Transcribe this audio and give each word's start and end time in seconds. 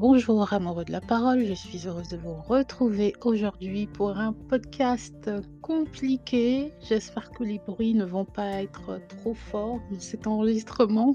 Bonjour 0.00 0.50
amoureux 0.54 0.86
de 0.86 0.92
la 0.92 1.02
parole, 1.02 1.44
je 1.44 1.52
suis 1.52 1.86
heureuse 1.86 2.08
de 2.08 2.16
vous 2.16 2.32
retrouver 2.32 3.12
aujourd'hui 3.22 3.86
pour 3.86 4.16
un 4.16 4.32
podcast 4.32 5.30
compliqué. 5.60 6.72
J'espère 6.80 7.30
que 7.30 7.44
les 7.44 7.58
bruits 7.58 7.92
ne 7.92 8.06
vont 8.06 8.24
pas 8.24 8.62
être 8.62 8.98
trop 9.08 9.34
forts 9.34 9.78
dans 9.90 10.00
cet 10.00 10.26
enregistrement. 10.26 11.14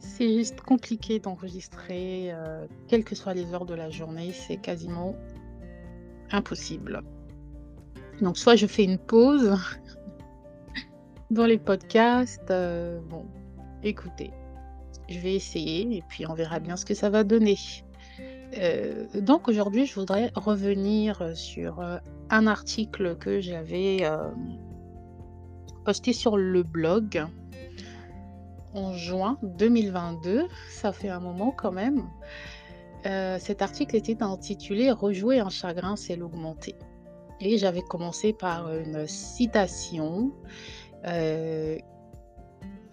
C'est 0.00 0.36
juste 0.36 0.60
compliqué 0.60 1.18
d'enregistrer, 1.18 2.30
euh, 2.30 2.66
quelles 2.88 3.04
que 3.04 3.14
soient 3.14 3.32
les 3.32 3.54
heures 3.54 3.64
de 3.64 3.72
la 3.72 3.88
journée, 3.88 4.32
c'est 4.34 4.58
quasiment 4.58 5.14
impossible. 6.32 7.02
Donc 8.20 8.36
soit 8.36 8.56
je 8.56 8.66
fais 8.66 8.84
une 8.84 8.98
pause 8.98 9.56
dans 11.30 11.46
les 11.46 11.58
podcasts, 11.58 12.50
euh, 12.50 13.00
bon, 13.08 13.24
écoutez, 13.82 14.30
je 15.08 15.18
vais 15.18 15.34
essayer 15.34 15.96
et 15.96 16.02
puis 16.08 16.26
on 16.26 16.34
verra 16.34 16.60
bien 16.60 16.76
ce 16.76 16.84
que 16.84 16.94
ça 16.94 17.10
va 17.10 17.24
donner. 17.24 17.56
Euh, 18.58 19.06
donc 19.14 19.48
aujourd'hui, 19.48 19.86
je 19.86 19.94
voudrais 19.94 20.30
revenir 20.34 21.36
sur 21.36 21.80
euh, 21.80 21.98
un 22.30 22.46
article 22.46 23.16
que 23.16 23.40
j'avais 23.40 23.98
euh, 24.02 24.30
posté 25.84 26.12
sur 26.12 26.36
le 26.36 26.62
blog 26.62 27.24
en 28.74 28.92
juin 28.92 29.38
2022. 29.42 30.46
Ça 30.70 30.92
fait 30.92 31.08
un 31.08 31.20
moment 31.20 31.52
quand 31.52 31.72
même. 31.72 32.04
cet 33.04 33.62
article 33.62 33.96
était 33.96 34.22
intitulé 34.22 34.90
Rejouer 34.90 35.40
un 35.40 35.48
chagrin, 35.48 35.96
c'est 35.96 36.16
l'augmenter. 36.16 36.74
Et 37.40 37.56
j'avais 37.56 37.82
commencé 37.82 38.32
par 38.32 38.72
une 38.74 39.06
citation. 39.06 40.32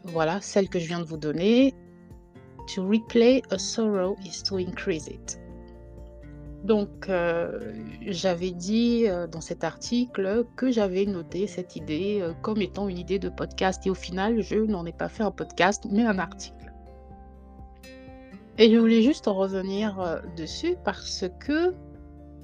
voilà, 0.05 0.39
celle 0.41 0.69
que 0.69 0.79
je 0.79 0.87
viens 0.87 0.99
de 0.99 1.05
vous 1.05 1.17
donner. 1.17 1.75
To 2.75 2.83
replay 2.83 3.41
a 3.51 3.57
sorrow 3.57 4.15
is 4.25 4.43
to 4.43 4.57
increase 4.57 5.07
it. 5.07 5.39
Donc, 6.63 7.07
euh, 7.07 7.71
j'avais 8.01 8.51
dit 8.51 9.05
euh, 9.07 9.25
dans 9.25 9.39
cet 9.41 9.63
article 9.63 10.45
que 10.57 10.69
j'avais 10.69 11.05
noté 11.05 11.47
cette 11.47 11.77
idée 11.77 12.19
euh, 12.21 12.33
comme 12.41 12.61
étant 12.61 12.89
une 12.89 12.97
idée 12.97 13.19
de 13.19 13.29
podcast 13.29 13.87
et 13.87 13.89
au 13.89 13.95
final, 13.95 14.41
je 14.41 14.55
n'en 14.55 14.85
ai 14.85 14.91
pas 14.91 15.07
fait 15.07 15.23
un 15.23 15.31
podcast, 15.31 15.85
mais 15.89 16.03
un 16.03 16.19
article. 16.19 16.73
Et 18.57 18.69
je 18.69 18.77
voulais 18.77 19.01
juste 19.03 19.27
en 19.27 19.35
revenir 19.35 20.19
dessus 20.35 20.75
parce 20.83 21.25
que 21.39 21.75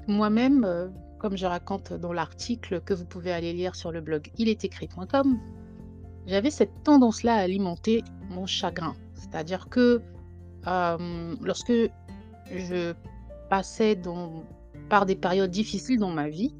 moi-même, 0.07 0.91
comme 1.17 1.35
je 1.35 1.47
raconte 1.47 1.91
dans 1.91 2.13
l'article 2.13 2.81
que 2.81 2.93
vous 2.93 3.05
pouvez 3.05 3.31
aller 3.33 3.51
lire 3.51 3.75
sur 3.75 3.91
le 3.91 3.99
blog 3.99 4.29
ilestécrit.com, 4.37 5.39
j'avais 6.27 6.51
cette 6.51 6.83
tendance-là 6.83 7.33
à 7.33 7.39
alimenter 7.39 8.03
mon 8.29 8.45
chagrin. 8.45 8.93
C'est-à-dire 9.15 9.69
que 9.69 10.03
lorsque 10.65 11.73
je 12.51 12.93
passais 13.49 13.99
par 14.89 15.05
des 15.05 15.15
périodes 15.15 15.51
difficiles 15.51 15.99
dans 15.99 16.11
ma 16.11 16.29
vie, 16.29 16.53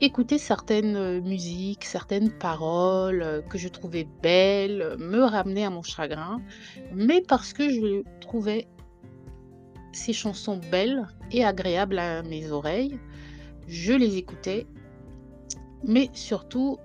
écouter 0.00 0.38
certaines 0.38 1.20
musiques, 1.20 1.84
certaines 1.84 2.30
paroles 2.30 3.44
que 3.50 3.58
je 3.58 3.68
trouvais 3.68 4.06
belles 4.22 4.96
me 4.98 5.22
ramenait 5.22 5.64
à 5.64 5.70
mon 5.70 5.82
chagrin, 5.82 6.40
mais 6.94 7.20
parce 7.20 7.52
que 7.52 7.68
je 7.68 8.02
trouvais 8.20 8.66
ces 9.92 10.12
chansons 10.12 10.60
belles 10.70 11.06
et 11.32 11.44
agréables 11.44 11.98
à 11.98 12.22
mes 12.22 12.50
oreilles, 12.50 12.98
je 13.68 13.92
les 13.92 14.16
écoutais, 14.16 14.66
mais 15.84 16.08
surtout 16.12 16.78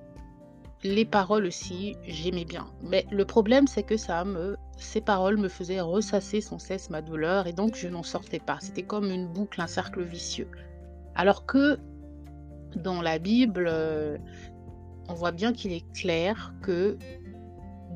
les 0.85 1.05
paroles 1.05 1.45
aussi, 1.45 1.95
j'aimais 2.05 2.45
bien. 2.45 2.67
Mais 2.83 3.05
le 3.11 3.25
problème, 3.25 3.67
c'est 3.67 3.83
que 3.83 3.97
ça 3.97 4.23
me, 4.23 4.55
ces 4.77 5.01
paroles 5.01 5.37
me 5.37 5.49
faisaient 5.49 5.81
ressasser 5.81 6.41
sans 6.41 6.59
cesse 6.59 6.89
ma 6.89 7.01
douleur 7.01 7.47
et 7.47 7.53
donc 7.53 7.75
je 7.75 7.87
n'en 7.87 8.03
sortais 8.03 8.39
pas. 8.39 8.59
C'était 8.61 8.83
comme 8.83 9.09
une 9.09 9.27
boucle, 9.27 9.59
un 9.59 9.67
cercle 9.67 10.03
vicieux. 10.03 10.47
Alors 11.15 11.45
que 11.45 11.79
dans 12.75 13.01
la 13.01 13.17
Bible, 13.17 13.65
euh, 13.67 14.17
on 15.09 15.15
voit 15.15 15.31
bien 15.31 15.53
qu'il 15.53 15.71
est 15.71 15.91
clair 15.93 16.53
que 16.61 16.97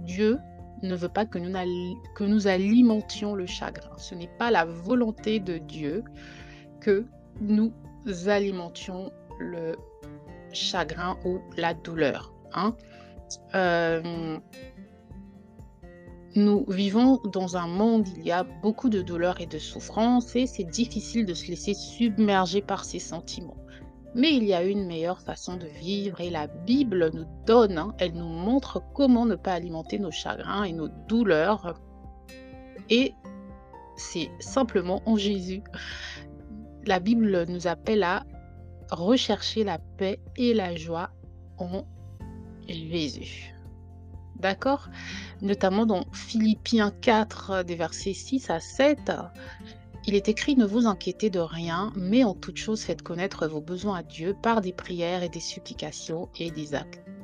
Dieu 0.04 0.40
ne 0.82 0.96
veut 0.96 1.10
pas 1.10 1.26
que 1.26 1.38
nous, 1.38 1.54
que 2.16 2.24
nous 2.24 2.48
alimentions 2.48 3.36
le 3.36 3.46
chagrin. 3.46 3.92
Ce 3.98 4.16
n'est 4.16 4.32
pas 4.40 4.50
la 4.50 4.66
volonté 4.66 5.40
de 5.40 5.60
Dieu 5.60 6.04
que 6.82 7.06
nous 7.42 7.72
alimentions 8.26 9.12
le 9.40 9.76
chagrin 10.54 11.18
ou 11.26 11.40
la 11.56 11.76
douleur. 11.76 12.34
Hein. 12.54 12.76
Euh, 13.56 14.38
nous 16.36 16.66
vivons 16.68 17.20
dans 17.34 17.58
un 17.58 17.68
monde 17.68 18.08
où 18.08 18.14
il 18.18 18.26
y 18.26 18.32
a 18.32 18.44
beaucoup 18.44 18.90
de 18.90 19.02
douleur 19.02 19.42
et 19.42 19.46
de 19.46 19.58
souffrance 19.58 20.36
et 20.36 20.46
c'est 20.48 20.64
difficile 20.64 21.26
de 21.26 21.34
se 21.34 21.48
laisser 21.48 21.74
submerger 21.74 22.62
par 22.62 22.86
ces 22.86 23.00
sentiments. 23.00 23.58
Mais 24.16 24.34
il 24.34 24.44
y 24.44 24.54
a 24.54 24.64
une 24.64 24.86
meilleure 24.86 25.22
façon 25.22 25.58
de 25.58 25.68
vivre 25.68 26.20
et 26.22 26.30
la 26.30 26.48
Bible 26.48 27.12
nous 27.14 27.26
donne, 27.46 27.78
hein, 27.78 27.94
elle 28.00 28.14
nous 28.14 28.28
montre 28.28 28.82
comment 28.94 29.26
ne 29.26 29.36
pas 29.36 29.54
alimenter 29.54 30.00
nos 30.00 30.12
chagrins 30.12 30.64
et 30.64 30.74
nos 30.74 30.88
douleurs. 31.08 31.80
Et 32.90 33.14
c'est 33.96 34.30
simplement 34.40 35.02
en 35.06 35.16
Jésus. 35.16 35.62
La 36.86 37.00
Bible 37.00 37.46
nous 37.48 37.68
appelle 37.68 38.04
à 38.04 38.24
rechercher 38.92 39.64
la 39.64 39.78
paix 39.98 40.20
et 40.38 40.54
la 40.54 40.76
joie 40.76 41.12
en 41.58 41.84
Jésus. 42.70 43.54
D'accord? 44.36 44.88
Notamment 45.42 45.86
dans 45.86 46.06
Philippiens 46.14 46.92
4, 47.02 47.64
des 47.64 47.76
versets 47.76 48.14
6 48.14 48.50
à 48.50 48.60
7, 48.60 49.12
il 50.08 50.16
est 50.16 50.30
écrit 50.30 50.56
Ne 50.56 50.66
vous 50.66 50.88
inquiétez 50.88 51.30
de 51.30 51.40
rien, 51.40 51.92
mais 51.96 52.24
en 52.24 52.34
toute 52.34 52.58
chose 52.58 52.82
faites 52.82 53.02
connaître 53.02 53.48
vos 53.48 53.62
besoins 53.62 53.98
à 53.98 54.04
Dieu 54.04 54.36
par 54.42 54.62
des 54.62 54.72
prières 54.72 55.24
et 55.24 55.30
des 55.30 55.40
supplications 55.42 56.30
et 56.40 56.52
des 56.52 56.70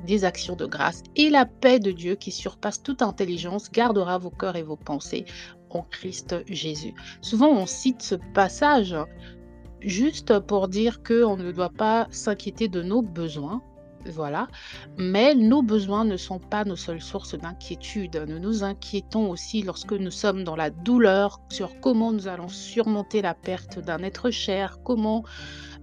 des 0.06 0.24
actions 0.24 0.56
de 0.56 0.66
grâce, 0.66 1.02
et 1.16 1.30
la 1.30 1.46
paix 1.46 1.80
de 1.80 1.90
Dieu 1.90 2.14
qui 2.14 2.30
surpasse 2.30 2.82
toute 2.82 3.02
intelligence 3.02 3.72
gardera 3.72 4.18
vos 4.18 4.30
cœurs 4.30 4.56
et 4.56 4.62
vos 4.62 4.76
pensées 4.76 5.24
en 5.70 5.82
Christ 5.82 6.36
Jésus. 6.48 6.94
Souvent 7.22 7.48
on 7.48 7.66
cite 7.66 8.02
ce 8.02 8.14
passage 8.34 8.94
juste 9.80 10.38
pour 10.40 10.68
dire 10.68 11.02
qu'on 11.02 11.36
ne 11.36 11.50
doit 11.50 11.70
pas 11.70 12.06
s'inquiéter 12.10 12.68
de 12.68 12.82
nos 12.82 13.02
besoins, 13.02 13.62
voilà. 14.10 14.48
Mais 14.98 15.34
nos 15.34 15.62
besoins 15.62 16.04
ne 16.04 16.16
sont 16.16 16.38
pas 16.38 16.64
nos 16.64 16.76
seules 16.76 17.00
sources 17.00 17.34
d'inquiétude. 17.34 18.24
Nous 18.28 18.38
nous 18.38 18.64
inquiétons 18.64 19.30
aussi 19.30 19.62
lorsque 19.62 19.92
nous 19.92 20.10
sommes 20.10 20.44
dans 20.44 20.56
la 20.56 20.70
douleur 20.70 21.40
sur 21.50 21.80
comment 21.80 22.12
nous 22.12 22.28
allons 22.28 22.48
surmonter 22.48 23.22
la 23.22 23.34
perte 23.34 23.78
d'un 23.78 24.02
être 24.02 24.30
cher, 24.30 24.78
comment 24.82 25.24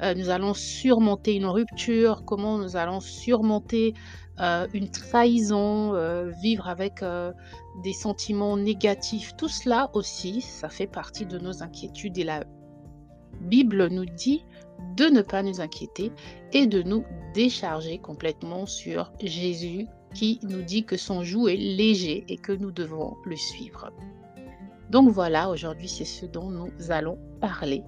euh, 0.01 0.13
nous 0.15 0.29
allons 0.29 0.53
surmonter 0.53 1.35
une 1.35 1.45
rupture, 1.45 2.23
comment 2.25 2.57
nous 2.57 2.75
allons 2.75 2.99
surmonter 2.99 3.93
euh, 4.39 4.67
une 4.73 4.89
trahison, 4.89 5.93
euh, 5.93 6.31
vivre 6.41 6.67
avec 6.67 7.03
des 7.83 7.93
sentiments 7.93 8.57
négatifs. 8.57 9.35
Tout 9.37 9.49
cela 9.49 9.89
aussi, 9.93 10.41
ça 10.41 10.69
fait 10.69 10.87
partie 10.87 11.25
de 11.25 11.37
nos 11.37 11.63
inquiétudes 11.63 12.17
et 12.17 12.23
la 12.23 12.43
Bible 13.41 13.87
nous 13.87 14.05
dit 14.05 14.43
de 14.95 15.05
ne 15.05 15.21
pas 15.21 15.43
nous 15.43 15.61
inquiéter 15.61 16.11
et 16.51 16.67
de 16.67 16.81
nous 16.81 17.03
décharger 17.33 17.97
complètement 17.97 18.65
sur 18.65 19.11
Jésus 19.21 19.87
qui 20.13 20.39
nous 20.43 20.61
dit 20.61 20.85
que 20.85 20.97
son 20.97 21.23
joug 21.23 21.49
est 21.49 21.57
léger 21.57 22.23
et 22.27 22.37
que 22.37 22.51
nous 22.51 22.71
devons 22.71 23.15
le 23.25 23.35
suivre. 23.35 23.91
Donc 24.89 25.09
voilà, 25.09 25.49
aujourd'hui 25.49 25.89
c'est 25.89 26.05
ce 26.05 26.25
dont 26.25 26.49
nous 26.49 26.69
allons 26.89 27.17
parler 27.41 27.83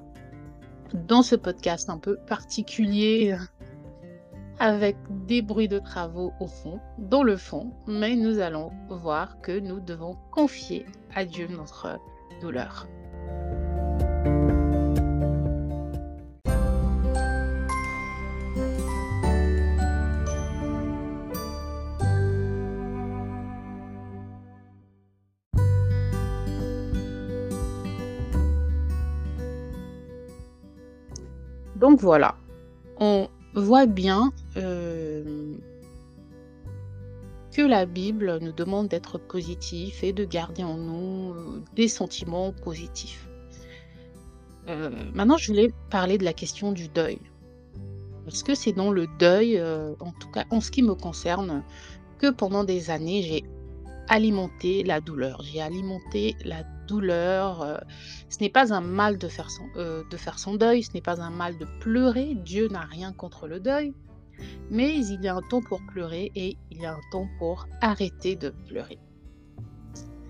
dans 1.07 1.21
ce 1.21 1.35
podcast 1.35 1.89
un 1.89 1.97
peu 1.97 2.17
particulier 2.27 3.35
avec 4.59 4.95
des 5.27 5.41
bruits 5.41 5.67
de 5.67 5.79
travaux 5.79 6.31
au 6.39 6.47
fond, 6.47 6.79
dans 6.97 7.23
le 7.23 7.35
fond, 7.35 7.71
mais 7.87 8.15
nous 8.15 8.39
allons 8.39 8.71
voir 8.89 9.41
que 9.41 9.59
nous 9.59 9.79
devons 9.79 10.15
confier 10.31 10.85
à 11.13 11.25
Dieu 11.25 11.47
notre 11.47 11.99
douleur. 12.41 12.87
Donc 31.95 32.01
voilà, 32.01 32.35
on 32.99 33.29
voit 33.53 33.85
bien 33.85 34.33
euh, 34.57 35.55
que 37.53 37.61
la 37.61 37.85
Bible 37.85 38.39
nous 38.41 38.51
demande 38.51 38.89
d'être 38.89 39.17
positif 39.17 40.03
et 40.03 40.11
de 40.11 40.25
garder 40.25 40.61
en 40.65 40.75
nous 40.75 41.31
euh, 41.31 41.63
des 41.73 41.87
sentiments 41.87 42.51
positifs. 42.51 43.29
Euh, 44.67 44.89
maintenant, 45.13 45.37
je 45.37 45.47
voulais 45.47 45.71
parler 45.89 46.17
de 46.17 46.25
la 46.25 46.33
question 46.33 46.73
du 46.73 46.89
deuil. 46.89 47.17
Parce 48.25 48.43
que 48.43 48.55
c'est 48.55 48.73
dans 48.73 48.91
le 48.91 49.07
deuil, 49.17 49.57
en 50.01 50.11
tout 50.19 50.29
cas 50.31 50.43
en 50.49 50.59
ce 50.59 50.71
qui 50.71 50.83
me 50.83 50.95
concerne, 50.95 51.63
que 52.17 52.29
pendant 52.29 52.65
des 52.65 52.89
années, 52.89 53.21
j'ai 53.21 53.45
alimenté 54.09 54.83
la 54.83 54.99
douleur, 54.99 55.41
j'ai 55.43 55.61
alimenté 55.61 56.35
la 56.43 56.63
douleur. 56.85 57.61
euh, 57.61 57.77
ce 58.29 58.37
n'est 58.39 58.49
pas 58.49 58.73
un 58.73 58.81
mal 58.81 59.17
de 59.17 59.27
faire, 59.27 59.49
son, 59.49 59.63
euh, 59.77 60.03
de 60.09 60.17
faire 60.17 60.39
son 60.39 60.55
deuil, 60.55 60.83
ce 60.83 60.93
n'est 60.93 61.01
pas 61.01 61.21
un 61.21 61.29
mal 61.29 61.57
de 61.57 61.65
pleurer. 61.79 62.35
Dieu 62.35 62.67
n'a 62.67 62.81
rien 62.81 63.13
contre 63.13 63.47
le 63.47 63.59
deuil. 63.59 63.93
Mais 64.69 64.95
il 64.95 65.21
y 65.23 65.27
a 65.27 65.35
un 65.35 65.41
temps 65.41 65.61
pour 65.61 65.81
pleurer 65.85 66.31
et 66.35 66.57
il 66.71 66.81
y 66.81 66.85
a 66.85 66.93
un 66.93 67.01
temps 67.11 67.27
pour 67.39 67.67
arrêter 67.81 68.35
de 68.35 68.49
pleurer. 68.49 68.99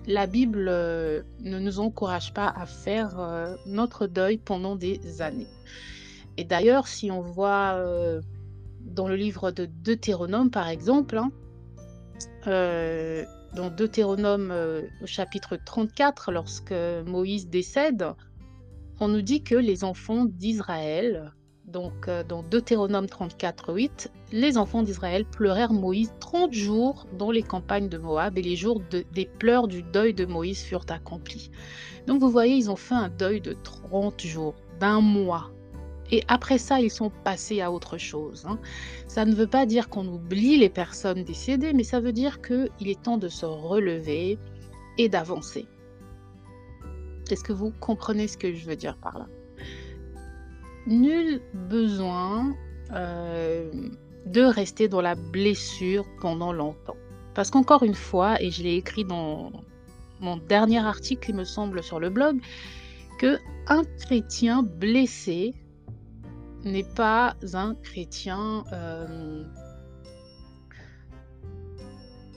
La 0.06 0.26
Bible 0.26 0.68
euh, 0.68 1.22
ne 1.40 1.58
nous 1.58 1.80
encourage 1.80 2.32
pas 2.32 2.48
à 2.48 2.66
faire 2.66 3.56
notre 3.66 4.06
deuil 4.06 4.38
pendant 4.38 4.76
des 4.76 5.20
années. 5.20 5.48
Et 6.36 6.44
d'ailleurs, 6.44 6.86
si 6.86 7.10
on 7.10 7.22
voit 7.22 7.82
dans 8.82 9.08
le 9.08 9.16
livre 9.16 9.50
de 9.50 9.64
Deutéronome, 9.64 10.50
par 10.50 10.68
exemple, 10.68 11.18
hein, 11.18 11.32
dans 13.56 13.70
Deutéronome 13.70 14.50
euh, 14.52 14.82
chapitre 15.06 15.56
34, 15.56 16.30
lorsque 16.30 16.74
Moïse 17.06 17.48
décède, 17.48 18.06
on 19.00 19.08
nous 19.08 19.22
dit 19.22 19.42
que 19.42 19.54
les 19.54 19.82
enfants 19.82 20.26
d'Israël, 20.26 21.32
donc 21.64 22.06
euh, 22.06 22.22
dans 22.22 22.42
Deutéronome 22.42 23.06
34, 23.06 23.72
8, 23.74 24.12
les 24.32 24.58
enfants 24.58 24.82
d'Israël 24.82 25.24
pleurèrent 25.24 25.72
Moïse 25.72 26.12
30 26.20 26.52
jours 26.52 27.06
dans 27.18 27.30
les 27.30 27.42
campagnes 27.42 27.88
de 27.88 27.96
Moab 27.98 28.36
et 28.36 28.42
les 28.42 28.56
jours 28.56 28.80
de- 28.90 29.04
des 29.14 29.24
pleurs 29.24 29.68
du 29.68 29.82
deuil 29.82 30.12
de 30.12 30.26
Moïse 30.26 30.62
furent 30.62 30.84
accomplis. 30.90 31.50
Donc 32.06 32.20
vous 32.20 32.30
voyez, 32.30 32.54
ils 32.56 32.70
ont 32.70 32.76
fait 32.76 32.94
un 32.94 33.08
deuil 33.08 33.40
de 33.40 33.54
30 33.54 34.20
jours, 34.20 34.54
d'un 34.78 35.00
mois. 35.00 35.50
Et 36.10 36.22
après 36.28 36.58
ça, 36.58 36.80
ils 36.80 36.90
sont 36.90 37.10
passés 37.24 37.60
à 37.60 37.72
autre 37.72 37.98
chose. 37.98 38.44
hein. 38.48 38.58
Ça 39.08 39.24
ne 39.24 39.34
veut 39.34 39.46
pas 39.46 39.66
dire 39.66 39.88
qu'on 39.88 40.06
oublie 40.06 40.56
les 40.56 40.68
personnes 40.68 41.24
décédées, 41.24 41.72
mais 41.72 41.84
ça 41.84 42.00
veut 42.00 42.12
dire 42.12 42.40
qu'il 42.42 42.88
est 42.88 43.02
temps 43.02 43.18
de 43.18 43.28
se 43.28 43.46
relever 43.46 44.38
et 44.98 45.08
d'avancer. 45.08 45.66
Est-ce 47.30 47.42
que 47.42 47.52
vous 47.52 47.72
comprenez 47.80 48.28
ce 48.28 48.36
que 48.36 48.52
je 48.52 48.66
veux 48.66 48.76
dire 48.76 48.96
par 48.98 49.18
là? 49.18 49.26
Nul 50.86 51.40
besoin 51.54 52.54
euh, 52.92 53.70
de 54.26 54.42
rester 54.42 54.86
dans 54.88 55.00
la 55.00 55.16
blessure 55.16 56.04
pendant 56.20 56.52
longtemps. 56.52 56.96
Parce 57.34 57.50
qu'encore 57.50 57.82
une 57.82 57.94
fois, 57.94 58.40
et 58.40 58.50
je 58.50 58.62
l'ai 58.62 58.76
écrit 58.76 59.04
dans 59.04 59.50
mon 60.20 60.36
dernier 60.36 60.78
article, 60.78 61.30
il 61.30 61.36
me 61.36 61.44
semble, 61.44 61.82
sur 61.82 61.98
le 62.00 62.10
blog, 62.10 62.40
que 63.18 63.38
un 63.68 63.82
chrétien 63.98 64.62
blessé 64.62 65.54
n'est 66.64 66.84
pas 66.84 67.36
un 67.54 67.74
chrétien. 67.74 68.64
euh, 68.72 69.44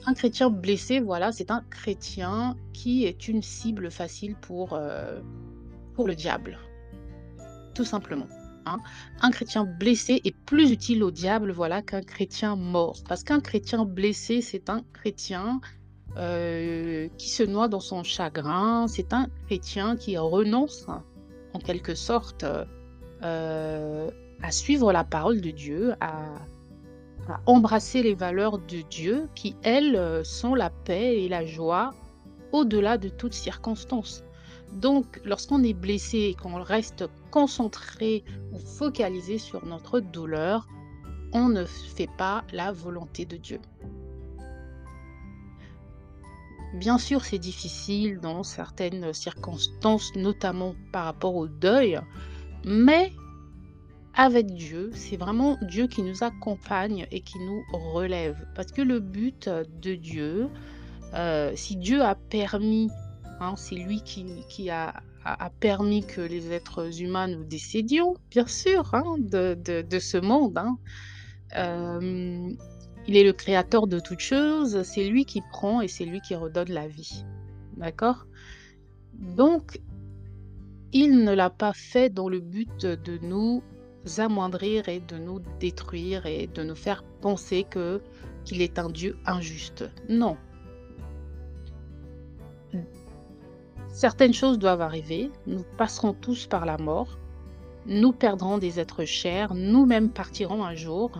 un 0.06 0.14
chrétien 0.14 0.50
blessé, 0.50 0.98
voilà, 1.00 1.30
c'est 1.30 1.50
un 1.50 1.62
chrétien 1.70 2.56
qui 2.72 3.04
est 3.04 3.28
une 3.28 3.42
cible 3.42 3.90
facile 3.90 4.34
pour, 4.40 4.72
euh, 4.72 5.20
pour 5.94 6.06
le 6.08 6.14
diable. 6.14 6.58
Tout 7.74 7.84
simplement. 7.84 8.26
hein. 8.66 8.78
Un 9.20 9.30
chrétien 9.30 9.64
blessé 9.64 10.20
est 10.24 10.34
plus 10.46 10.70
utile 10.70 11.04
au 11.04 11.10
diable, 11.10 11.52
voilà, 11.52 11.82
qu'un 11.82 12.02
chrétien 12.02 12.56
mort. 12.56 12.96
Parce 13.08 13.22
qu'un 13.24 13.40
chrétien 13.40 13.84
blessé, 13.84 14.40
c'est 14.40 14.70
un 14.70 14.82
chrétien 14.94 15.60
euh, 16.16 17.08
qui 17.18 17.28
se 17.28 17.42
noie 17.42 17.68
dans 17.68 17.80
son 17.80 18.02
chagrin. 18.02 18.86
C'est 18.88 19.12
un 19.12 19.28
chrétien 19.46 19.96
qui 19.96 20.16
renonce, 20.16 20.86
en 21.52 21.58
quelque 21.58 21.94
sorte, 21.94 22.44
euh, 23.22 24.10
à 24.42 24.50
suivre 24.50 24.92
la 24.92 25.04
parole 25.04 25.40
de 25.40 25.50
Dieu, 25.50 25.94
à, 26.00 26.34
à 27.28 27.40
embrasser 27.46 28.02
les 28.02 28.14
valeurs 28.14 28.58
de 28.58 28.82
Dieu 28.90 29.28
qui, 29.34 29.56
elles, 29.62 29.96
euh, 29.96 30.24
sont 30.24 30.54
la 30.54 30.70
paix 30.70 31.22
et 31.22 31.28
la 31.28 31.44
joie 31.44 31.94
au-delà 32.52 32.98
de 32.98 33.08
toutes 33.08 33.34
circonstances. 33.34 34.24
Donc, 34.72 35.20
lorsqu'on 35.24 35.62
est 35.62 35.74
blessé 35.74 36.18
et 36.18 36.34
qu'on 36.34 36.62
reste 36.62 37.04
concentré 37.30 38.24
ou 38.52 38.58
focalisé 38.58 39.38
sur 39.38 39.64
notre 39.66 40.00
douleur, 40.00 40.66
on 41.32 41.48
ne 41.48 41.64
fait 41.64 42.10
pas 42.18 42.44
la 42.52 42.72
volonté 42.72 43.24
de 43.24 43.36
Dieu. 43.36 43.60
Bien 46.74 46.98
sûr, 46.98 47.24
c'est 47.24 47.38
difficile 47.38 48.20
dans 48.20 48.44
certaines 48.44 49.12
circonstances, 49.12 50.14
notamment 50.14 50.74
par 50.92 51.04
rapport 51.04 51.34
au 51.34 51.48
deuil, 51.48 52.00
mais 52.64 53.12
avec 54.14 54.46
Dieu, 54.46 54.90
c'est 54.94 55.16
vraiment 55.16 55.56
Dieu 55.62 55.86
qui 55.86 56.02
nous 56.02 56.22
accompagne 56.22 57.06
et 57.10 57.20
qui 57.20 57.38
nous 57.38 57.62
relève. 57.72 58.36
Parce 58.54 58.72
que 58.72 58.82
le 58.82 59.00
but 59.00 59.48
de 59.82 59.94
Dieu, 59.94 60.48
euh, 61.14 61.52
si 61.54 61.76
Dieu 61.76 62.02
a 62.02 62.14
permis, 62.14 62.90
hein, 63.40 63.54
c'est 63.56 63.76
lui 63.76 64.02
qui, 64.02 64.70
a, 64.70 65.02
permis 65.60 66.04
que 66.04 66.20
les 66.20 66.52
êtres 66.52 67.00
humains 67.00 67.28
nous 67.28 67.44
décédions, 67.44 68.14
bien 68.30 68.46
sûr, 68.46 68.94
hein, 68.94 69.16
de 69.18 69.98
ce 69.98 70.18
monde. 70.18 70.58
hein. 70.58 70.76
Euh, 71.56 72.50
il 73.06 73.16
est 73.16 73.24
le 73.24 73.32
créateur 73.32 73.86
de 73.86 73.98
toutes 73.98 74.20
choses, 74.20 74.82
c'est 74.82 75.08
lui 75.08 75.24
qui 75.24 75.42
prend 75.50 75.80
et 75.80 75.88
c'est 75.88 76.04
lui 76.04 76.20
qui 76.20 76.34
redonne 76.34 76.70
la 76.70 76.86
vie. 76.86 77.24
D'accord? 77.76 78.26
Donc, 79.14 79.80
il 80.92 81.24
ne 81.24 81.32
l'a 81.32 81.50
pas 81.50 81.72
fait 81.72 82.10
dans 82.10 82.28
le 82.28 82.40
but 82.40 82.84
de 82.86 83.18
nous 83.22 83.62
amoindrir 84.18 84.88
et 84.88 85.00
de 85.00 85.16
nous 85.16 85.40
détruire 85.60 86.26
et 86.26 86.46
de 86.46 86.62
nous 86.62 86.74
faire 86.74 87.04
penser 87.20 87.66
qu'il 87.70 88.62
est 88.62 88.78
un 88.78 88.88
Dieu 88.88 89.16
injuste. 89.26 89.88
Non. 90.08 90.36
Certaines 93.88 94.32
choses 94.32 94.58
doivent 94.58 94.80
arriver. 94.80 95.30
Nous 95.46 95.64
passerons 95.76 96.14
tous 96.14 96.46
par 96.46 96.64
la 96.64 96.78
mort. 96.78 97.18
Nous 97.86 98.12
perdrons 98.12 98.58
des 98.58 98.80
êtres 98.80 99.04
chers. 99.04 99.54
Nous-mêmes 99.54 100.10
partirons 100.10 100.64
un 100.64 100.74
jour. 100.74 101.10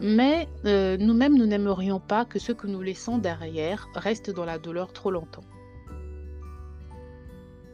Mais 0.00 0.48
euh, 0.64 0.96
nous-mêmes, 0.96 1.36
nous 1.36 1.46
n'aimerions 1.46 2.00
pas 2.00 2.24
que 2.24 2.38
ce 2.38 2.52
que 2.52 2.66
nous 2.66 2.82
laissons 2.82 3.18
derrière 3.18 3.88
reste 3.94 4.30
dans 4.30 4.44
la 4.44 4.58
douleur 4.58 4.92
trop 4.92 5.10
longtemps. 5.10 5.44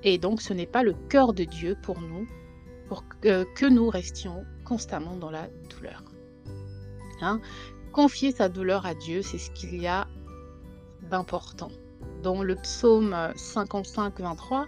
Et 0.03 0.19
donc, 0.19 0.41
ce 0.41 0.53
n'est 0.53 0.67
pas 0.67 0.83
le 0.83 0.95
cœur 1.09 1.33
de 1.33 1.45
Dieu 1.45 1.77
pour 1.83 2.01
nous, 2.01 2.27
pour 2.89 3.05
que, 3.21 3.45
que 3.55 3.67
nous 3.67 3.89
restions 3.89 4.45
constamment 4.65 5.17
dans 5.17 5.31
la 5.31 5.49
douleur. 5.69 6.03
Hein? 7.21 7.41
Confier 7.93 8.33
sa 8.33 8.49
douleur 8.49 8.87
à 8.87 8.95
Dieu, 8.95 9.23
c'est 9.23 9.39
ce 9.39 9.51
qu'il 9.51 9.81
y 9.81 9.87
a 9.87 10.07
d'important. 11.11 11.71
Dans 12.23 12.43
le 12.43 12.55
psaume 12.57 13.17
55, 13.37 14.21
23, 14.21 14.67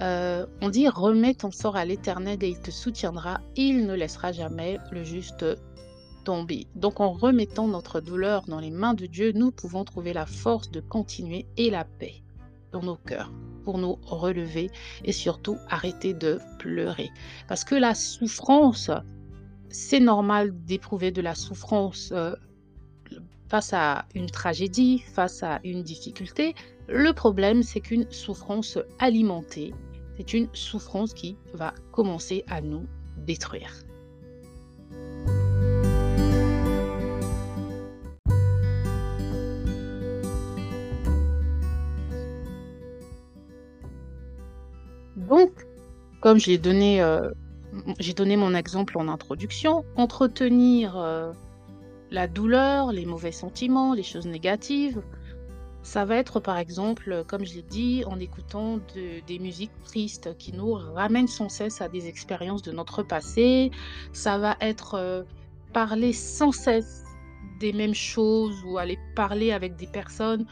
euh, 0.00 0.46
on 0.62 0.68
dit 0.70 0.88
Remets 0.88 1.34
ton 1.34 1.50
sort 1.50 1.76
à 1.76 1.84
l'Éternel 1.84 2.42
et 2.42 2.48
il 2.48 2.60
te 2.60 2.70
soutiendra, 2.70 3.40
il 3.56 3.86
ne 3.86 3.94
laissera 3.94 4.32
jamais 4.32 4.78
le 4.90 5.04
juste 5.04 5.44
tomber. 6.24 6.66
Donc 6.74 7.00
en 7.00 7.12
remettant 7.12 7.66
notre 7.66 8.00
douleur 8.00 8.44
dans 8.46 8.60
les 8.60 8.70
mains 8.70 8.94
de 8.94 9.06
Dieu, 9.06 9.32
nous 9.34 9.50
pouvons 9.50 9.84
trouver 9.84 10.12
la 10.12 10.26
force 10.26 10.70
de 10.70 10.80
continuer 10.80 11.46
et 11.56 11.70
la 11.70 11.84
paix 11.84 12.22
dans 12.72 12.82
nos 12.82 12.96
cœurs 12.96 13.30
pour 13.64 13.78
nous 13.78 13.98
relever 14.02 14.70
et 15.04 15.12
surtout 15.12 15.56
arrêter 15.68 16.14
de 16.14 16.38
pleurer. 16.58 17.10
Parce 17.48 17.64
que 17.64 17.74
la 17.74 17.94
souffrance, 17.94 18.90
c'est 19.68 20.00
normal 20.00 20.52
d'éprouver 20.64 21.10
de 21.10 21.22
la 21.22 21.34
souffrance 21.34 22.10
euh, 22.12 22.34
face 23.48 23.72
à 23.72 24.06
une 24.14 24.30
tragédie, 24.30 24.98
face 24.98 25.42
à 25.42 25.60
une 25.64 25.82
difficulté. 25.82 26.54
Le 26.88 27.12
problème, 27.12 27.62
c'est 27.62 27.80
qu'une 27.80 28.10
souffrance 28.10 28.78
alimentée, 28.98 29.74
c'est 30.16 30.32
une 30.34 30.48
souffrance 30.52 31.14
qui 31.14 31.36
va 31.54 31.74
commencer 31.92 32.44
à 32.48 32.60
nous 32.60 32.86
détruire. 33.16 33.89
Donc, 45.30 45.50
comme 46.20 46.38
j'ai 46.38 46.58
donné, 46.58 47.02
euh, 47.02 47.30
j'ai 47.98 48.14
donné 48.14 48.36
mon 48.36 48.54
exemple 48.54 48.98
en 48.98 49.08
introduction, 49.08 49.84
entretenir 49.96 50.98
euh, 50.98 51.32
la 52.10 52.26
douleur, 52.26 52.92
les 52.92 53.06
mauvais 53.06 53.32
sentiments, 53.32 53.94
les 53.94 54.02
choses 54.02 54.26
négatives, 54.26 55.02
ça 55.82 56.04
va 56.04 56.16
être 56.16 56.40
par 56.40 56.58
exemple, 56.58 57.24
comme 57.26 57.46
je 57.46 57.54
l'ai 57.54 57.62
dit, 57.62 58.04
en 58.06 58.18
écoutant 58.20 58.78
de- 58.94 59.24
des 59.26 59.38
musiques 59.38 59.72
tristes 59.84 60.36
qui 60.36 60.52
nous 60.52 60.72
ramènent 60.74 61.28
sans 61.28 61.48
cesse 61.48 61.80
à 61.80 61.88
des 61.88 62.08
expériences 62.08 62.62
de 62.62 62.72
notre 62.72 63.02
passé. 63.02 63.70
Ça 64.12 64.36
va 64.36 64.56
être 64.60 64.94
euh, 64.94 65.22
parler 65.72 66.12
sans 66.12 66.52
cesse 66.52 67.04
des 67.60 67.72
mêmes 67.72 67.94
choses 67.94 68.62
ou 68.66 68.78
aller 68.78 68.98
parler 69.16 69.52
avec 69.52 69.76
des 69.76 69.86
personnes. 69.86 70.46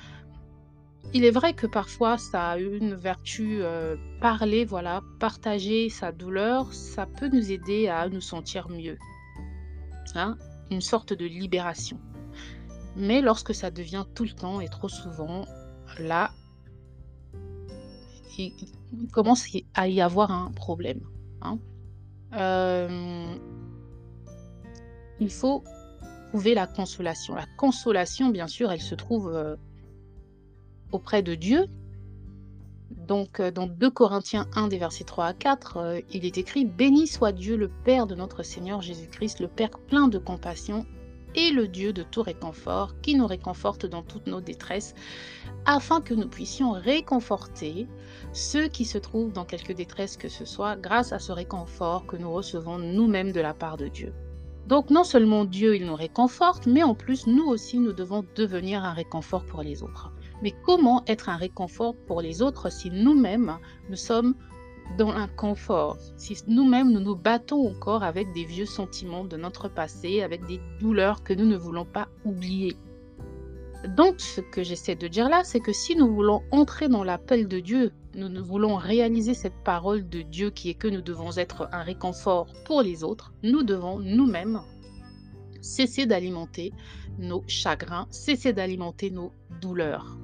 Il 1.15 1.25
est 1.25 1.31
vrai 1.31 1.55
que 1.55 1.67
parfois 1.67 2.19
ça 2.19 2.51
a 2.51 2.59
une 2.59 2.95
vertu, 2.95 3.63
euh, 3.63 3.97
parler, 4.21 4.67
voilà, 4.67 5.03
partager 5.19 5.89
sa 5.89 6.13
douleur, 6.13 6.73
ça 6.75 7.07
peut 7.07 7.29
nous 7.29 7.51
aider 7.51 7.89
à 7.89 8.09
nous 8.09 8.21
sentir 8.21 8.69
mieux. 8.69 8.99
Hein? 10.15 10.37
Une 10.71 10.83
sorte 10.83 11.15
de 11.15 11.25
libération. 11.25 11.99
Mais 12.95 13.23
lorsque 13.23 13.55
ça 13.55 13.71
devient 13.71 14.05
tout 14.15 14.25
le 14.25 14.33
temps 14.33 14.61
et 14.61 14.69
trop 14.69 14.89
souvent, 14.89 15.47
là, 15.99 16.31
il, 18.37 18.53
commence 19.11 19.47
à 19.75 19.89
y 19.89 20.01
avoir 20.01 20.31
un 20.31 20.51
problème. 20.53 21.01
Hein. 21.41 21.59
il 25.21 25.31
faut 25.31 25.65
trouver 26.29 26.55
la 26.55 26.67
consolation. 26.67 27.35
La 27.35 27.47
consolation, 27.57 28.29
bien 28.29 28.47
sûr, 28.47 28.71
elle 28.71 28.81
se 28.81 28.95
trouve 28.95 29.57
auprès 30.93 31.23
de 31.23 31.35
Dieu. 31.35 31.67
Donc, 32.91 33.41
dans 33.41 33.67
2 33.67 33.91
Corinthiens 33.91 34.47
1, 34.55 34.69
des 34.69 34.79
versets 34.79 35.05
3 35.05 35.27
à 35.27 35.33
4, 35.33 36.03
il 36.13 36.25
est 36.25 36.39
écrit 36.39 36.65
Béni 36.65 37.07
soit 37.07 37.33
Dieu, 37.33 37.57
le 37.57 37.69
Père 37.69 38.07
de 38.07 38.15
notre 38.15 38.43
Seigneur 38.43 38.83
Jésus-Christ, 38.83 39.41
le 39.41 39.49
Père 39.49 39.79
plein 39.89 40.09
de 40.09 40.19
compassion 40.19 40.87
et 41.35 41.51
le 41.51 41.69
Dieu 41.69 41.93
de 41.93 42.03
tout 42.03 42.23
réconfort, 42.23 43.01
qui 43.01 43.15
nous 43.15 43.27
réconforte 43.27 43.87
dans 43.87 44.03
toutes 44.03 44.27
nos 44.27 44.41
détresses, 44.41 44.95
afin 45.65 46.01
que 46.01 46.15
nous 46.15 46.29
puissions 46.29 46.73
réconforter 46.73 47.87
ceux 48.33 48.69
qui 48.69 48.85
se 48.85 48.99
trouvent 48.99 49.33
dans 49.33 49.45
quelque 49.45 49.73
détresse 49.73 50.17
que 50.17 50.29
ce 50.29 50.45
soit, 50.45 50.77
grâce 50.77 51.13
à 51.13 51.19
ce 51.19 51.33
réconfort 51.33 52.07
que 52.07 52.17
nous 52.17 52.33
recevons 52.33 52.79
nous-mêmes 52.79 53.33
de 53.33 53.41
la 53.41 53.55
part 53.55 53.77
de 53.77 53.89
Dieu. 53.89 54.13
Donc 54.67 54.91
non 54.91 55.05
seulement 55.05 55.45
Dieu, 55.45 55.77
il 55.77 55.87
nous 55.87 55.95
réconforte, 55.95 56.67
mais 56.67 56.83
en 56.83 56.95
plus, 56.95 57.27
nous 57.27 57.47
aussi, 57.47 57.79
nous 57.79 57.95
devons 57.95 58.25
devenir 58.35 58.85
un 58.85 58.93
réconfort 58.93 59.45
pour 59.45 59.63
les 59.63 59.83
autres. 59.83 60.13
Mais 60.43 60.55
comment 60.65 61.03
être 61.07 61.29
un 61.29 61.37
réconfort 61.37 61.95
pour 62.07 62.21
les 62.21 62.43
autres 62.43 62.71
si 62.71 62.91
nous-mêmes, 62.91 63.59
nous 63.91 63.97
sommes 63.97 64.35
dans 64.97 65.13
l'inconfort, 65.13 65.99
si 66.17 66.37
nous-mêmes 66.47 66.91
nous 66.91 67.01
nous 67.01 67.17
battons 67.17 67.69
encore 67.69 68.03
avec 68.03 68.33
des 68.33 68.45
vieux 68.45 68.67
sentiments 68.67 69.25
de 69.25 69.37
notre 69.37 69.69
passé, 69.69 70.23
avec 70.23 70.47
des 70.47 70.61
douleurs 70.81 71.23
que 71.23 71.35
nous 71.35 71.45
ne 71.45 71.57
voulons 71.57 71.85
pas 71.85 72.09
oublier. 72.25 72.77
Donc 73.97 74.21
ce 74.21 74.41
que 74.41 74.63
j'essaie 74.63 74.97
de 74.97 75.07
dire 75.07 75.29
là, 75.29 75.45
c'est 75.45 75.61
que 75.61 75.73
si 75.73 75.95
nous 75.95 76.13
voulons 76.13 76.43
entrer 76.51 76.89
dans 76.89 77.05
l'appel 77.05 77.47
de 77.49 77.61
Dieu, 77.61 77.93
nous, 78.15 78.29
nous 78.29 78.45
voulons 78.45 78.77
réaliser 78.77 79.35
cette 79.35 79.63
parole 79.63 80.09
de 80.09 80.23
Dieu 80.23 80.51
qui 80.51 80.71
est 80.71 80.75
que 80.75 80.89
nous 80.89 81.03
devons 81.03 81.37
être 81.37 81.69
un 81.73 81.83
réconfort 81.83 82.49
pour 82.65 82.83
les 82.83 83.05
autres, 83.05 83.33
nous 83.43 83.63
devons 83.63 83.99
nous-mêmes 83.99 84.61
cesser 85.61 86.07
d'alimenter 86.07 86.73
nos 87.19 87.45
chagrins, 87.47 88.07
cesser 88.11 88.53
d'alimenter 88.53 89.11
nos 89.11 89.33
douleurs 89.61 90.17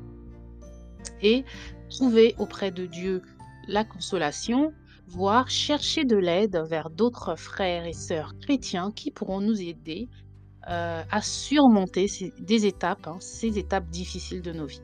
et 1.22 1.44
trouver 1.90 2.34
auprès 2.38 2.70
de 2.70 2.86
Dieu 2.86 3.22
la 3.68 3.84
consolation, 3.84 4.72
voire 5.06 5.50
chercher 5.50 6.04
de 6.04 6.16
l'aide 6.16 6.62
vers 6.68 6.90
d'autres 6.90 7.36
frères 7.36 7.86
et 7.86 7.92
sœurs 7.92 8.34
chrétiens 8.40 8.90
qui 8.90 9.10
pourront 9.10 9.40
nous 9.40 9.60
aider 9.60 10.08
euh, 10.68 11.02
à 11.10 11.20
surmonter 11.20 12.08
ces, 12.08 12.32
des 12.40 12.66
étapes, 12.66 13.06
hein, 13.06 13.18
ces 13.20 13.58
étapes 13.58 13.88
difficiles 13.90 14.42
de 14.42 14.52
nos 14.52 14.66
vies. 14.66 14.82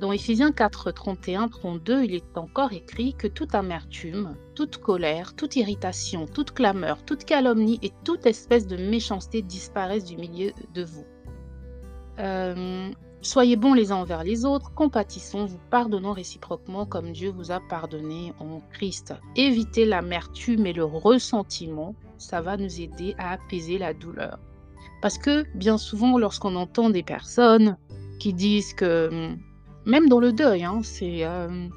Dans 0.00 0.12
Éphésiens 0.12 0.52
4, 0.52 0.92
31, 0.92 1.48
32, 1.48 2.04
il 2.04 2.14
est 2.14 2.36
encore 2.36 2.72
écrit 2.74 3.14
que 3.14 3.26
toute 3.26 3.54
amertume, 3.54 4.36
toute 4.54 4.76
colère, 4.76 5.34
toute 5.34 5.56
irritation, 5.56 6.26
toute 6.26 6.52
clameur, 6.52 7.02
toute 7.02 7.24
calomnie 7.24 7.78
et 7.82 7.92
toute 8.04 8.26
espèce 8.26 8.66
de 8.66 8.76
méchanceté 8.76 9.40
disparaissent 9.40 10.04
du 10.04 10.18
milieu 10.18 10.52
de 10.74 10.84
vous. 10.84 11.06
Euh, 12.18 12.90
Soyez 13.22 13.56
bons 13.56 13.74
les 13.74 13.90
uns 13.90 13.96
envers 13.96 14.22
les 14.22 14.44
autres, 14.44 14.72
compatissons, 14.74 15.46
vous 15.46 15.58
pardonnons 15.70 16.12
réciproquement 16.12 16.86
comme 16.86 17.12
Dieu 17.12 17.30
vous 17.30 17.50
a 17.50 17.60
pardonné 17.60 18.32
en 18.38 18.60
Christ. 18.72 19.14
Évitez 19.34 19.84
l'amertume 19.84 20.66
et 20.66 20.72
le 20.72 20.84
ressentiment, 20.84 21.94
ça 22.18 22.40
va 22.40 22.56
nous 22.56 22.80
aider 22.80 23.14
à 23.18 23.32
apaiser 23.32 23.78
la 23.78 23.94
douleur. 23.94 24.38
Parce 25.02 25.18
que 25.18 25.44
bien 25.54 25.78
souvent, 25.78 26.18
lorsqu'on 26.18 26.56
entend 26.56 26.90
des 26.90 27.02
personnes 27.02 27.76
qui 28.18 28.32
disent 28.32 28.74
que, 28.74 29.08
hum, 29.10 29.38
même 29.84 30.08
dans 30.08 30.20
le 30.20 30.32
deuil, 30.32 30.64
hein, 30.64 30.80
c'est... 30.82 31.24
Euh, 31.24 31.68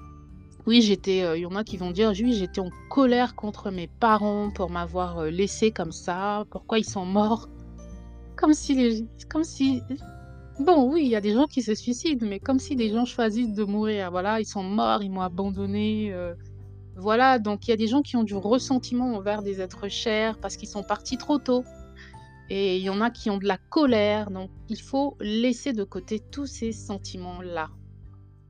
oui, 0.67 0.81
j'étais, 0.81 1.23
euh, 1.23 1.37
il 1.37 1.41
y 1.41 1.45
en 1.45 1.55
a 1.55 1.63
qui 1.63 1.77
vont 1.77 1.89
dire, 1.89 2.11
oui, 2.11 2.33
j'étais 2.33 2.61
en 2.61 2.69
colère 2.89 3.35
contre 3.35 3.71
mes 3.71 3.87
parents 3.87 4.51
pour 4.51 4.69
m'avoir 4.69 5.19
euh, 5.19 5.29
laissé 5.29 5.71
comme 5.71 5.91
ça, 5.91 6.45
pourquoi 6.51 6.77
ils 6.77 6.85
sont 6.85 7.05
morts? 7.05 7.49
Comme 8.35 8.53
si, 8.53 9.07
comme 9.29 9.43
si 9.43 9.81
Bon, 10.59 10.91
oui, 10.91 11.03
il 11.03 11.07
y 11.09 11.15
a 11.15 11.21
des 11.21 11.31
gens 11.31 11.47
qui 11.47 11.61
se 11.61 11.73
suicident, 11.73 12.27
mais 12.27 12.41
comme 12.41 12.59
si 12.59 12.75
des 12.75 12.89
gens 12.89 13.05
choisissent 13.05 13.53
de 13.53 13.63
mourir. 13.63 14.11
Voilà, 14.11 14.41
ils 14.41 14.45
sont 14.45 14.61
morts, 14.61 15.01
ils 15.01 15.09
m'ont 15.09 15.21
abandonné. 15.21 16.11
Euh, 16.11 16.33
voilà, 16.97 17.39
donc 17.39 17.65
il 17.65 17.71
y 17.71 17.73
a 17.73 17.77
des 17.77 17.87
gens 17.87 18.01
qui 18.01 18.17
ont 18.17 18.23
du 18.23 18.35
ressentiment 18.35 19.15
envers 19.15 19.41
des 19.41 19.61
êtres 19.61 19.87
chers 19.87 20.37
parce 20.37 20.57
qu'ils 20.57 20.67
sont 20.67 20.83
partis 20.83 21.17
trop 21.17 21.37
tôt. 21.37 21.63
Et 22.49 22.75
il 22.75 22.83
y 22.83 22.89
en 22.89 22.99
a 22.99 23.09
qui 23.09 23.29
ont 23.29 23.37
de 23.37 23.45
la 23.45 23.57
colère. 23.57 24.31
Donc 24.31 24.49
il 24.67 24.81
faut 24.81 25.15
laisser 25.21 25.71
de 25.71 25.85
côté 25.85 26.19
tous 26.19 26.45
ces 26.45 26.73
sentiments-là. 26.73 27.69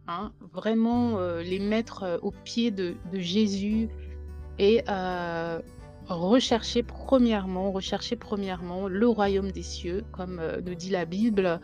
Hein. 0.08 0.32
vraiment 0.52 1.20
euh, 1.20 1.44
les 1.44 1.60
mettre 1.60 2.02
euh, 2.02 2.18
au 2.24 2.32
pied 2.32 2.72
de, 2.72 2.96
Jésus 3.14 3.88
et 4.58 4.84
rechercher 6.08 6.82
premièrement, 6.82 7.72
rechercher 7.72 8.16
premièrement 8.16 8.88
le 8.88 9.08
royaume 9.08 9.52
des 9.52 9.62
cieux, 9.62 10.04
comme 10.12 10.42
nous 10.66 10.74
dit 10.74 10.90
la 10.90 11.06
Bible, 11.06 11.62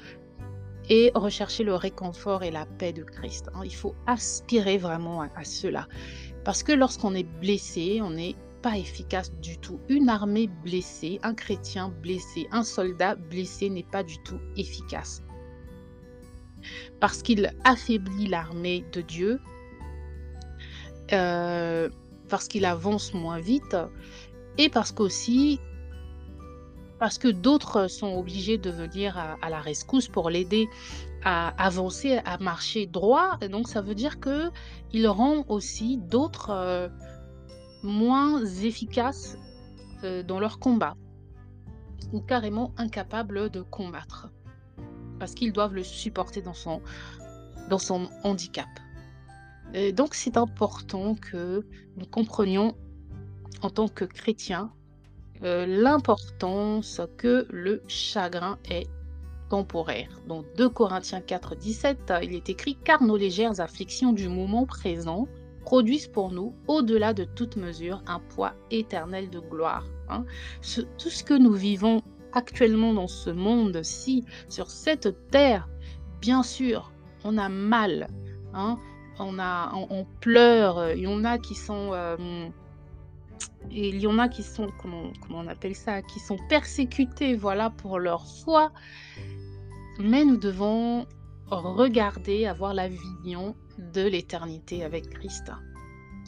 et 0.89 1.12
rechercher 1.15 1.63
le 1.63 1.75
réconfort 1.75 2.44
et 2.44 2.51
la 2.51 2.65
paix 2.65 2.94
de 2.94 3.04
Christ. 3.04 3.50
Hein. 3.54 3.62
Il 3.63 3.75
faut 3.75 3.96
aspirer 4.08 4.77
vraiment 4.77 5.22
à, 5.22 5.44
cela. 5.44 5.88
Parce 6.44 6.63
que 6.63 6.72
lorsqu'on 6.72 7.15
est 7.15 7.27
blessé, 7.39 8.01
on 8.04 8.12
n'est 8.12 8.36
pas 8.62 8.77
efficace 8.77 9.32
du 9.42 9.58
tout. 9.58 9.80
Une 9.89 10.10
armée 10.10 10.48
blessée, 10.63 11.20
un 11.24 11.34
chrétien 11.34 11.89
blessé, 12.01 12.48
un 12.51 12.63
soldat 12.63 13.15
blessé 13.15 13.70
n'est 13.70 13.84
pas 13.84 14.04
du 14.04 14.18
tout 14.24 14.39
efficace. 14.58 15.22
Parce 17.00 17.22
qu'il 17.22 17.54
affaiblit 17.63 18.27
l'armée 18.27 18.84
de 18.92 19.01
Dieu, 19.01 19.39
euh, 21.13 21.89
parce 22.30 22.48
qu'il 22.48 22.65
avance 22.65 23.13
moins 23.13 23.39
vite, 23.39 23.77
et 24.58 24.70
parce 24.70 24.92
qu'aussi 24.92 25.60
parce 26.99 27.17
que 27.17 27.27
d'autres 27.27 27.87
sont 27.87 28.15
obligés 28.15 28.57
de 28.57 28.69
venir 28.69 29.17
à, 29.17 29.49
la 29.49 29.59
rescousse 29.59 30.07
pour 30.07 30.29
l'aider 30.29 30.69
à 31.23 31.49
avancer, 31.63 32.19
à 32.25 32.37
marcher 32.37 32.85
droit. 32.85 33.37
Et 33.41 33.49
donc 33.49 33.67
ça 33.67 33.81
veut 33.81 33.95
dire 33.95 34.19
que 34.19 34.49
il 34.93 35.07
rend 35.07 35.43
aussi 35.49 35.97
d'autres 35.97 36.51
euh, 36.51 36.87
moins 37.83 38.45
efficaces 38.45 39.37
euh, 40.03 40.23
dans 40.23 40.39
leur 40.39 40.59
combat 40.59 40.95
ou 42.13 42.21
carrément 42.21 42.73
incapables 42.77 43.49
de 43.49 43.61
combattre 43.61 44.29
parce 45.19 45.33
qu'ils 45.33 45.53
doivent 45.53 45.73
le 45.73 45.83
supporter 45.83 46.41
dans 46.41 46.53
son, 46.53 46.81
dans 47.69 47.79
son 47.79 48.09
handicap. 48.23 48.67
Donc 49.93 50.13
c'est 50.13 50.37
important 50.37 51.15
que 51.15 51.65
nous 51.97 52.05
comprenions 52.05 52.75
en 53.61 53.69
tant 53.69 53.87
que 53.87 54.05
chrétiens 54.05 54.71
euh, 55.45 55.65
l'importance 55.67 57.01
que 57.17 57.45
le 57.51 57.83
chagrin 57.87 58.57
est 58.69 58.87
temporaire. 59.49 60.09
Dans 60.27 60.43
2 60.57 60.69
Corinthiens 60.69 61.21
4, 61.21 61.55
17, 61.55 62.13
il 62.23 62.33
est 62.33 62.49
écrit 62.49 62.77
Car 62.83 63.03
nos 63.03 63.15
légères 63.15 63.59
afflictions 63.59 64.11
du 64.11 64.27
moment 64.27 64.65
présent 64.65 65.27
produisent 65.61 66.07
pour 66.07 66.31
nous, 66.31 66.55
au-delà 66.67 67.13
de 67.13 67.25
toute 67.25 67.57
mesure, 67.57 68.01
un 68.07 68.19
poids 68.19 68.53
éternel 68.71 69.29
de 69.29 69.39
gloire. 69.39 69.85
Hein. 70.09 70.25
tout 70.99 71.09
ce 71.09 71.23
que 71.23 71.33
nous 71.33 71.53
vivons 71.53 72.01
actuellement 72.33 72.93
dans 72.93 73.07
ce 73.07 73.29
monde-ci, 73.29 74.23
sur 74.49 74.69
cette 74.69 75.29
terre, 75.29 75.67
bien 76.21 76.43
sûr, 76.43 76.91
on 77.23 77.37
a 77.37 77.49
mal. 77.49 78.07
Hein. 78.53 78.77
on, 79.19 79.39
a, 79.39 79.71
on, 79.73 80.05
pleure, 80.21 80.91
il 80.91 81.01
y 81.01 81.07
en 81.07 81.23
a 81.23 81.37
qui 81.37 81.53
sont... 81.53 81.91
Euh, 81.93 82.49
et 83.72 83.89
il 83.89 84.00
y 84.00 84.08
en 84.08 84.20
a 84.20 84.30
qui 84.30 84.44
sont, 84.44 84.70
comment, 84.82 85.12
on 85.30 85.48
appelle 85.48 85.75
ça, 85.75 86.01
qui 86.01 86.20
sont 86.20 86.38
persécutés, 86.50 87.36
voilà, 87.36 87.70
pour 87.70 88.00
leur 88.00 88.25
foi. 88.27 88.72
Mais 90.00 90.24
nous 90.24 90.38
devons 90.38 91.06
regarder, 91.48 92.46
avoir 92.46 92.74
la 92.74 92.88
vision 92.88 93.56
de 93.94 94.01
l'éternité 94.01 94.84
avec 94.84 95.10
Christ 95.10 95.51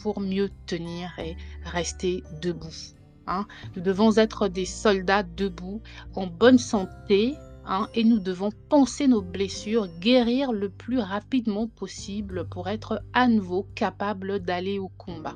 pour 0.02 0.20
mieux 0.20 0.50
tenir 0.66 1.12
et 1.18 1.36
rester 1.64 2.24
debout. 2.42 2.94
Hein. 3.28 3.46
Nous 3.76 3.82
devons 3.82 4.16
être 4.18 4.48
des 4.48 4.66
soldats 4.66 5.24
debout, 5.24 5.82
en 6.16 6.28
bonne 6.28 6.60
santé, 6.60 7.36
hein, 7.66 7.88
et 7.94 8.04
nous 8.04 8.20
devons 8.20 8.52
penser 8.70 9.08
nos 9.08 9.22
blessures, 9.22 9.88
guérir 10.00 10.52
le 10.52 10.70
plus 10.70 11.00
rapidement 11.00 11.68
possible 11.68 12.48
pour 12.48 12.70
être 12.70 13.02
à 13.14 13.28
nouveau 13.28 13.68
capable 13.76 14.40
d'aller 14.40 14.80
au 14.80 14.90
combat. 14.90 15.36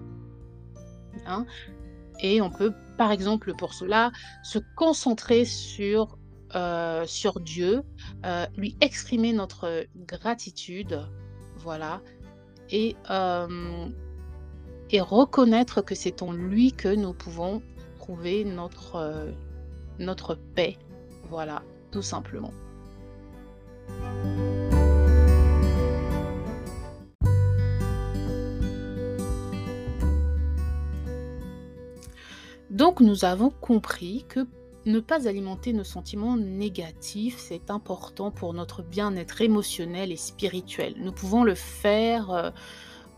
Hein. 1.26 1.46
Et 2.22 2.42
on 2.42 2.50
peut, 2.50 2.74
par 2.98 3.12
exemple, 3.12 3.54
pour 3.56 3.74
cela, 3.74 4.12
se 4.44 4.60
concentrer 4.76 5.46
sur, 5.46 6.18
euh, 6.56 7.06
sur 7.06 7.40
Dieu, 7.40 7.82
euh, 8.26 8.46
lui 8.58 8.76
exprimer 8.82 9.34
notre 9.34 9.86
gratitude, 9.96 11.08
voilà, 11.58 12.02
et, 12.70 12.96
euh, 13.10 13.88
et 14.92 15.02
reconnaître 15.02 15.82
que 15.82 15.96
c'est 15.96 16.22
en 16.22 16.32
lui 16.32 16.74
que 16.74 16.94
nous 16.94 17.14
pouvons 17.14 17.62
trouver 18.00 18.44
notre, 18.44 19.34
notre 20.00 20.36
paix, 20.36 20.78
voilà, 21.30 21.64
tout 21.92 22.02
simplement. 22.02 22.52
Donc 32.82 33.00
nous 33.00 33.26
avons 33.26 33.52
compris 33.52 34.26
que 34.28 34.48
ne 34.88 35.00
pas 35.00 35.28
alimenter 35.28 35.72
nos 35.72 35.84
sentiments 35.84 36.36
négatifs, 36.36 37.38
c'est 37.38 37.70
important 37.70 38.32
pour 38.32 38.56
notre 38.56 38.82
bien-être 38.82 39.42
émotionnel 39.42 40.12
et 40.12 40.18
spirituel. 40.18 40.96
Nous 40.98 41.12
pouvons 41.12 41.44
le 41.44 41.54
faire 41.54 42.32
euh, 42.32 42.50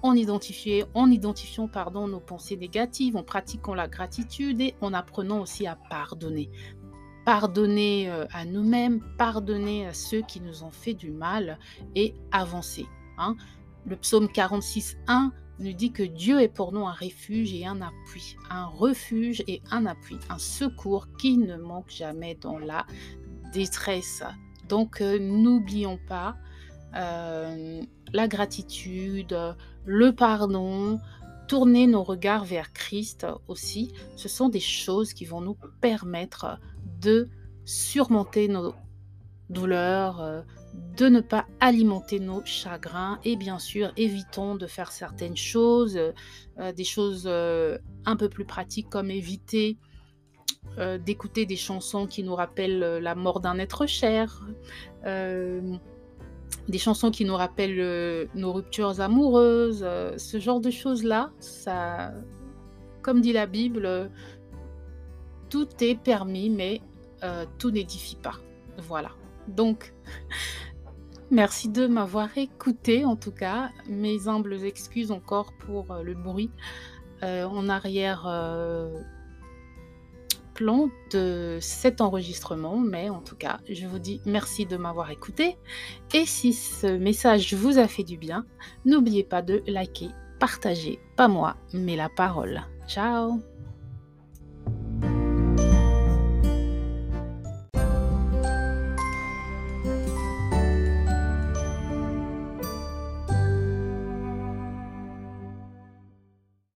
en, 0.02 0.18
en 0.18 1.12
identifiant 1.12 1.70
pardon, 1.70 2.10
nos 2.10 2.20
pensées 2.20 2.58
négatives, 2.58 3.16
en 3.16 3.24
pratiquant 3.24 3.74
la 3.74 3.88
gratitude 3.88 4.60
et 4.60 4.76
en 4.82 4.92
apprenant 4.92 5.40
aussi 5.40 5.66
à 5.66 5.78
pardonner. 5.90 6.50
Pardonner 7.24 8.10
euh, 8.10 8.26
à 8.34 8.44
nous-mêmes, 8.44 9.00
pardonner 9.18 9.88
à 9.88 9.94
ceux 9.94 10.24
qui 10.24 10.42
nous 10.42 10.66
ont 10.66 10.72
fait 10.72 10.94
du 10.94 11.10
mal 11.10 11.58
et 11.96 12.16
avancer. 12.34 12.86
Hein. 13.18 13.38
Le 13.86 13.96
psaume 13.96 14.28
46, 14.28 14.98
1 15.08 15.32
nous 15.60 15.74
dit 15.74 15.92
que 15.92 16.04
Dieu 16.04 16.42
est 16.42 16.48
pour 16.48 16.72
nous 16.72 16.86
un 16.86 16.94
refuge 16.94 17.54
et 17.54 17.66
un 17.66 17.82
appui, 17.82 18.36
un 18.50 18.66
refuge 18.66 19.44
et 19.48 19.62
un 19.72 19.86
appui, 19.86 20.18
un 20.30 20.38
secours 20.38 21.08
qui 21.18 21.38
ne 21.38 21.58
manque 21.58 21.92
jamais 21.92 22.36
dans 22.36 22.58
la 22.58 22.86
détresse. 23.54 24.24
Donc 24.68 25.02
euh, 25.02 25.20
n'oublions 25.20 26.00
pas 26.08 26.36
euh, 26.96 27.82
la 28.12 28.28
gratitude, 28.28 29.38
le 29.86 30.12
pardon, 30.14 31.00
tourner 31.48 31.88
nos 31.88 32.04
regards 32.04 32.46
vers 32.46 32.74
Christ 32.74 33.28
aussi. 33.48 33.94
Ce 34.16 34.30
sont 34.30 34.50
des 34.50 34.60
choses 34.60 35.14
qui 35.14 35.26
vont 35.26 35.42
nous 35.42 35.58
permettre 35.82 36.60
de 37.02 37.30
surmonter 37.66 38.48
nos 38.48 38.74
douleurs, 39.50 40.22
euh, 40.22 40.42
de 40.98 41.08
ne 41.08 41.22
pas 41.22 41.46
alimenter 41.60 42.20
nos 42.20 42.44
chagrins 42.46 43.20
et 43.24 43.36
bien 43.36 43.60
sûr 43.60 43.92
évitons 43.98 44.56
de 44.56 44.68
faire 44.68 44.92
certaines 44.92 45.38
choses, 45.38 45.98
euh, 46.60 46.72
des 46.72 46.84
choses 46.84 47.24
euh, 47.26 47.78
un 48.06 48.16
peu 48.16 48.30
plus 48.30 48.46
pratiques 48.46 48.90
comme 48.90 49.10
éviter 49.10 49.78
euh, 50.78 50.98
d'écouter 50.98 51.46
des 51.46 51.56
chansons 51.56 52.08
qui 52.08 52.24
nous 52.24 52.36
rappellent 52.36 53.00
la 53.02 53.16
mort 53.16 53.40
d'un 53.40 53.58
être 53.60 53.86
cher, 53.86 54.48
des 55.06 56.78
chansons 56.78 57.12
qui 57.12 57.26
nous 57.26 57.36
rappellent 57.36 58.30
nos 58.36 58.54
ruptures 58.54 59.02
amoureuses, 59.02 59.86
ce 60.18 60.40
genre 60.40 60.62
de 60.62 60.70
choses-là, 60.70 61.32
ça, 61.40 62.14
comme 63.02 63.20
dit 63.20 63.34
la 63.34 63.48
Bible, 63.48 64.10
tout 65.50 65.68
est 65.82 65.96
permis 66.02 66.50
mais 66.50 66.82
tout 67.58 67.72
n'édifie 67.72 68.16
pas. 68.16 68.36
Voilà. 68.78 69.10
Donc, 69.48 69.94
merci 71.32 71.70
de 71.70 71.88
m'avoir 71.88 72.38
écouté 72.38 73.06
en 73.06 73.16
tout 73.16 73.32
cas. 73.32 73.70
Mes 73.88 74.28
humbles 74.28 74.64
excuses 74.64 75.12
encore 75.12 75.54
pour 75.60 75.92
euh, 75.92 76.04
le 76.04 76.14
bruit 76.14 76.52
euh, 77.24 77.46
en 77.46 77.70
arrière 77.70 78.26
euh, 78.28 78.92
de 81.12 81.58
cet 81.62 82.02
enregistrement. 82.02 82.78
Mais 82.78 83.10
en 83.10 83.22
tout 83.22 83.36
cas, 83.36 83.60
je 83.70 83.86
vous 83.88 84.00
dis 84.00 84.22
merci 84.26 84.66
de 84.66 84.78
m'avoir 84.78 85.12
écouté. 85.12 85.58
Et 86.14 86.26
si 86.26 86.54
ce 86.54 86.88
message 86.88 87.54
vous 87.54 87.78
a 87.78 87.88
fait 87.88 88.04
du 88.04 88.18
bien, 88.18 88.46
n'oubliez 88.86 89.24
pas 89.24 89.42
de 89.42 89.64
liker, 89.68 90.10
partager, 90.40 91.00
pas 91.16 91.28
moi, 91.28 91.58
mais 91.74 91.96
la 91.96 92.10
parole. 92.10 92.62
Ciao 92.88 93.40